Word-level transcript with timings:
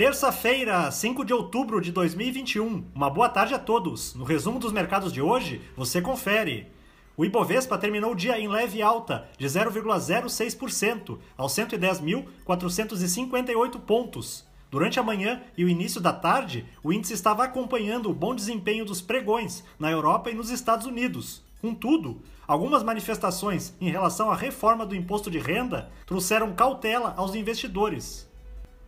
Terça-feira, 0.00 0.90
5 0.90 1.22
de 1.26 1.34
outubro 1.34 1.78
de 1.78 1.92
2021. 1.92 2.86
Uma 2.94 3.10
boa 3.10 3.28
tarde 3.28 3.52
a 3.52 3.58
todos. 3.58 4.14
No 4.14 4.24
resumo 4.24 4.58
dos 4.58 4.72
mercados 4.72 5.12
de 5.12 5.20
hoje, 5.20 5.60
você 5.76 6.00
confere. 6.00 6.68
O 7.18 7.24
Ibovespa 7.26 7.76
terminou 7.76 8.12
o 8.12 8.16
dia 8.16 8.40
em 8.40 8.48
leve 8.48 8.80
alta, 8.80 9.28
de 9.36 9.44
0,06%, 9.44 11.18
aos 11.36 11.52
110.458 11.52 13.78
pontos. 13.80 14.46
Durante 14.70 14.98
a 14.98 15.02
manhã 15.02 15.42
e 15.54 15.66
o 15.66 15.68
início 15.68 16.00
da 16.00 16.14
tarde, 16.14 16.64
o 16.82 16.94
índice 16.94 17.12
estava 17.12 17.44
acompanhando 17.44 18.08
o 18.08 18.14
bom 18.14 18.34
desempenho 18.34 18.86
dos 18.86 19.02
pregões 19.02 19.62
na 19.78 19.90
Europa 19.90 20.30
e 20.30 20.34
nos 20.34 20.48
Estados 20.48 20.86
Unidos. 20.86 21.42
Contudo, 21.60 22.22
algumas 22.48 22.82
manifestações 22.82 23.74
em 23.78 23.90
relação 23.90 24.30
à 24.30 24.34
reforma 24.34 24.86
do 24.86 24.96
imposto 24.96 25.30
de 25.30 25.38
renda 25.38 25.90
trouxeram 26.06 26.54
cautela 26.54 27.12
aos 27.18 27.34
investidores. 27.34 28.29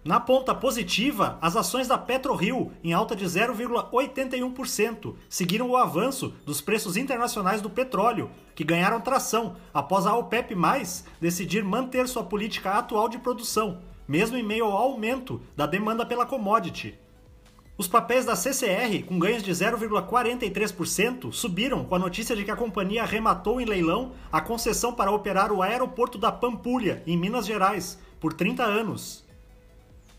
Na 0.05 0.19
ponta 0.19 0.53
positiva, 0.53 1.39
as 1.41 1.55
ações 1.55 1.87
da 1.87 1.97
PetroRio, 1.97 2.73
em 2.83 2.93
alta 2.93 3.15
de 3.15 3.25
0,81%, 3.25 5.15
seguiram 5.29 5.71
o 5.71 5.77
avanço 5.77 6.35
dos 6.45 6.61
preços 6.61 6.97
internacionais 6.97 7.63
do 7.63 7.71
petróleo, 7.71 8.29
que 8.53 8.65
ganharam 8.65 9.01
tração 9.01 9.55
após 9.73 10.05
a 10.05 10.17
OPEP+, 10.17 10.57
decidir 11.21 11.63
manter 11.63 12.09
sua 12.09 12.25
política 12.25 12.73
atual 12.73 13.09
de 13.09 13.17
produção, 13.19 13.79
mesmo 14.09 14.37
em 14.37 14.43
meio 14.43 14.65
ao 14.65 14.77
aumento 14.77 15.41
da 15.57 15.67
demanda 15.67 16.05
pela 16.05 16.27
commodity. 16.27 16.99
Os 17.79 17.87
papéis 17.87 18.25
da 18.25 18.35
CCR, 18.35 19.05
com 19.07 19.21
ganhos 19.21 19.45
de 19.45 19.53
0,43%, 19.53 21.33
subiram 21.33 21.85
com 21.85 21.95
a 21.95 21.99
notícia 21.99 22.35
de 22.35 22.45
que 22.45 22.51
a 22.51 22.57
companhia 22.57 23.05
arrematou 23.05 23.61
em 23.61 23.65
leilão 23.65 24.13
a 24.33 24.41
concessão 24.41 24.93
para 24.93 25.13
operar 25.13 25.53
o 25.53 25.63
aeroporto 25.63 26.19
da 26.19 26.33
Pampulha, 26.33 27.05
em 27.07 27.17
Minas 27.17 27.47
Gerais, 27.47 28.01
por 28.19 28.33
30 28.33 28.65
anos. 28.65 29.22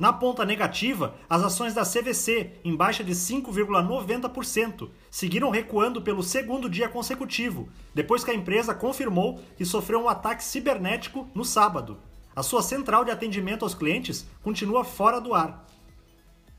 Na 0.03 0.11
ponta 0.11 0.43
negativa, 0.43 1.15
as 1.29 1.41
ações 1.41 1.73
da 1.73 1.85
CVC, 1.85 2.59
em 2.65 2.75
baixa 2.75 3.05
de 3.05 3.13
5,90%, 3.13 4.89
seguiram 5.09 5.49
recuando 5.49 6.01
pelo 6.01 6.21
segundo 6.21 6.69
dia 6.69 6.89
consecutivo, 6.89 7.69
depois 7.95 8.21
que 8.21 8.29
a 8.29 8.33
empresa 8.33 8.75
confirmou 8.75 9.39
que 9.55 9.63
sofreu 9.63 10.01
um 10.01 10.09
ataque 10.09 10.43
cibernético 10.43 11.29
no 11.33 11.45
sábado. 11.45 11.99
A 12.35 12.43
sua 12.43 12.61
central 12.61 13.05
de 13.05 13.11
atendimento 13.11 13.63
aos 13.63 13.73
clientes 13.73 14.27
continua 14.43 14.83
fora 14.83 15.21
do 15.21 15.33
ar. 15.33 15.65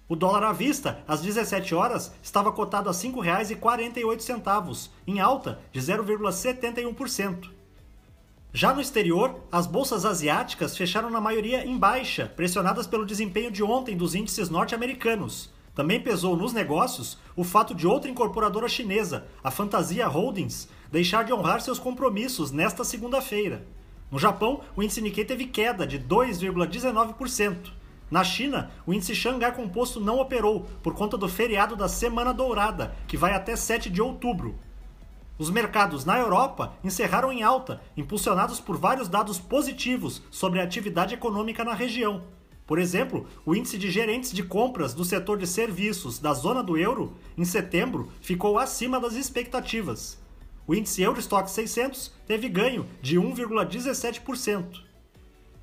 O 0.08 0.16
dólar 0.16 0.44
à 0.44 0.52
vista, 0.54 1.04
às 1.06 1.20
17 1.20 1.74
horas, 1.74 2.14
estava 2.22 2.50
cotado 2.50 2.88
a 2.88 2.92
R$ 2.92 2.98
5,48, 2.98 4.88
em 5.06 5.20
alta 5.20 5.60
de 5.70 5.82
0,71%. 5.82 7.50
Já 8.56 8.72
no 8.72 8.80
exterior, 8.80 9.40
as 9.50 9.66
bolsas 9.66 10.04
asiáticas 10.04 10.76
fecharam 10.76 11.10
na 11.10 11.20
maioria 11.20 11.66
em 11.66 11.76
baixa, 11.76 12.32
pressionadas 12.36 12.86
pelo 12.86 13.04
desempenho 13.04 13.50
de 13.50 13.64
ontem 13.64 13.96
dos 13.96 14.14
índices 14.14 14.48
norte-americanos. 14.48 15.50
Também 15.74 16.00
pesou 16.00 16.36
nos 16.36 16.52
negócios 16.52 17.18
o 17.34 17.42
fato 17.42 17.74
de 17.74 17.84
outra 17.84 18.08
incorporadora 18.08 18.68
chinesa, 18.68 19.26
a 19.42 19.50
Fantasia 19.50 20.06
Holdings, 20.06 20.68
deixar 20.88 21.24
de 21.24 21.32
honrar 21.32 21.60
seus 21.62 21.80
compromissos 21.80 22.52
nesta 22.52 22.84
segunda-feira. 22.84 23.66
No 24.08 24.20
Japão, 24.20 24.60
o 24.76 24.84
índice 24.84 25.00
Nikkei 25.00 25.24
teve 25.24 25.46
queda 25.46 25.84
de 25.84 25.98
2,19%. 25.98 27.72
Na 28.08 28.22
China, 28.22 28.70
o 28.86 28.94
índice 28.94 29.16
Xangai 29.16 29.52
Composto 29.52 29.98
não 29.98 30.20
operou 30.20 30.68
por 30.80 30.94
conta 30.94 31.18
do 31.18 31.28
feriado 31.28 31.74
da 31.74 31.88
Semana 31.88 32.32
Dourada, 32.32 32.94
que 33.08 33.16
vai 33.16 33.32
até 33.32 33.56
7 33.56 33.90
de 33.90 34.00
outubro. 34.00 34.56
Os 35.36 35.50
mercados 35.50 36.04
na 36.04 36.16
Europa 36.16 36.76
encerraram 36.84 37.32
em 37.32 37.42
alta, 37.42 37.82
impulsionados 37.96 38.60
por 38.60 38.76
vários 38.76 39.08
dados 39.08 39.38
positivos 39.38 40.22
sobre 40.30 40.60
a 40.60 40.62
atividade 40.62 41.14
econômica 41.14 41.64
na 41.64 41.74
região. 41.74 42.22
Por 42.64 42.78
exemplo, 42.78 43.26
o 43.44 43.54
índice 43.54 43.76
de 43.76 43.90
gerentes 43.90 44.32
de 44.32 44.44
compras 44.44 44.94
do 44.94 45.04
setor 45.04 45.36
de 45.36 45.46
serviços 45.46 46.20
da 46.20 46.32
zona 46.32 46.62
do 46.62 46.78
euro, 46.78 47.16
em 47.36 47.44
setembro, 47.44 48.10
ficou 48.20 48.58
acima 48.58 49.00
das 49.00 49.14
expectativas. 49.14 50.22
O 50.66 50.74
índice 50.74 51.02
Eurostock 51.02 51.50
600 51.50 52.12
teve 52.26 52.48
ganho 52.48 52.86
de 53.02 53.18
1,17%. 53.18 54.82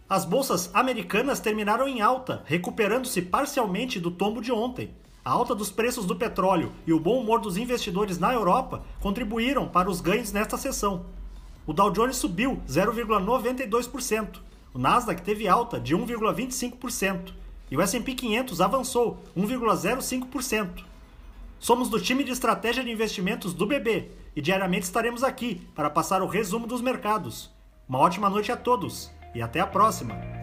As 0.08 0.26
bolsas 0.26 0.70
americanas 0.74 1.40
terminaram 1.40 1.88
em 1.88 2.02
alta, 2.02 2.44
recuperando-se 2.46 3.22
parcialmente 3.22 4.00
do 4.00 4.12
tombo 4.12 4.42
de 4.42 4.52
ontem. 4.52 4.94
A 5.24 5.32
alta 5.32 5.54
dos 5.54 5.72
preços 5.72 6.06
do 6.06 6.16
petróleo 6.16 6.72
e 6.86 6.92
o 6.92 7.00
bom 7.00 7.20
humor 7.20 7.40
dos 7.40 7.56
investidores 7.56 8.18
na 8.18 8.34
Europa 8.34 8.84
contribuíram 9.00 9.68
para 9.68 9.90
os 9.90 10.02
ganhos 10.02 10.32
nesta 10.32 10.58
sessão. 10.58 11.06
O 11.66 11.74
Dow 11.74 11.92
Jones 11.92 12.18
subiu 12.18 12.60
0,92%, 12.68 14.40
o 14.74 14.80
Nasdaq 14.80 15.22
teve 15.22 15.48
alta 15.48 15.80
de 15.80 15.96
1,25% 15.96 17.34
e 17.70 17.78
o 17.78 17.82
S&P 17.82 18.16
500 18.16 18.62
avançou 18.62 19.24
1,05%. 19.38 20.84
Somos 21.60 21.88
do 21.90 22.02
time 22.02 22.24
de 22.24 22.32
estratégia 22.32 22.84
de 22.84 22.90
investimentos 22.90 23.54
do 23.54 23.68
BB 23.68 24.10
e 24.36 24.42
diariamente 24.42 24.86
estaremos 24.86 25.24
aqui 25.24 25.62
para 25.76 25.90
passar 25.90 26.24
o 26.24 26.28
resumo 26.28 26.66
dos 26.66 26.82
mercados. 26.82 27.52
Uma 27.88 28.00
ótima 28.00 28.28
noite 28.28 28.52
a 28.52 28.58
todos 28.58 29.12
e 29.36 29.42
até 29.42 29.60
a 29.60 29.68
próxima! 29.68 30.41